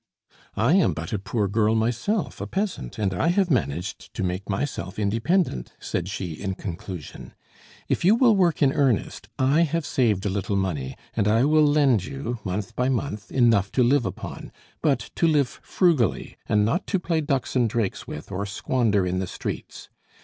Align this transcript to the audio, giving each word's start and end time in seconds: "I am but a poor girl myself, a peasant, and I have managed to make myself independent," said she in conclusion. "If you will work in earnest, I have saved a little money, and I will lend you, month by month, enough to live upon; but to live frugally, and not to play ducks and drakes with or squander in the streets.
"I 0.57 0.73
am 0.73 0.93
but 0.93 1.13
a 1.13 1.19
poor 1.19 1.47
girl 1.47 1.75
myself, 1.75 2.41
a 2.41 2.47
peasant, 2.47 2.97
and 2.97 3.13
I 3.13 3.27
have 3.27 3.51
managed 3.51 4.11
to 4.15 4.23
make 4.23 4.49
myself 4.49 4.97
independent," 4.97 5.73
said 5.79 6.09
she 6.09 6.31
in 6.33 6.55
conclusion. 6.55 7.35
"If 7.87 8.03
you 8.03 8.15
will 8.15 8.35
work 8.35 8.63
in 8.63 8.73
earnest, 8.73 9.29
I 9.37 9.61
have 9.61 9.85
saved 9.85 10.25
a 10.25 10.29
little 10.31 10.55
money, 10.55 10.95
and 11.15 11.27
I 11.27 11.45
will 11.45 11.67
lend 11.67 12.03
you, 12.03 12.39
month 12.43 12.75
by 12.75 12.89
month, 12.89 13.31
enough 13.31 13.71
to 13.73 13.83
live 13.83 14.07
upon; 14.07 14.51
but 14.81 15.11
to 15.17 15.27
live 15.27 15.47
frugally, 15.61 16.35
and 16.49 16.65
not 16.65 16.87
to 16.87 16.97
play 16.99 17.21
ducks 17.21 17.55
and 17.55 17.69
drakes 17.69 18.07
with 18.07 18.31
or 18.31 18.47
squander 18.47 19.05
in 19.05 19.19
the 19.19 19.27
streets. 19.27 19.87